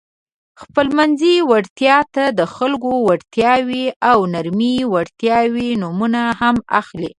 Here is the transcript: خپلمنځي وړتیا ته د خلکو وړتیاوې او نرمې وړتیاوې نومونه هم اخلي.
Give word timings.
خپلمنځي 0.61 1.35
وړتیا 1.49 1.97
ته 2.13 2.23
د 2.39 2.41
خلکو 2.55 2.91
وړتیاوې 3.07 3.85
او 4.11 4.17
نرمې 4.33 4.75
وړتیاوې 4.93 5.69
نومونه 5.81 6.21
هم 6.39 6.55
اخلي. 6.79 7.09